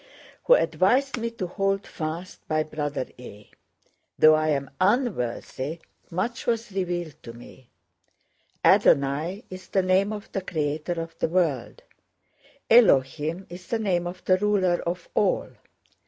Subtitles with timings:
[0.45, 3.51] who advised me to hold fast by Brother A.
[4.17, 7.69] Though I am unworthy, much was revealed to me.
[8.65, 11.83] Adonai is the name of the creator of the world.
[12.67, 15.49] Elohim is the name of the ruler of all.